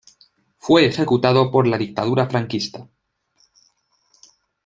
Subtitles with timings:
[0.57, 2.89] Fue ejecutado por la dictadura franquista.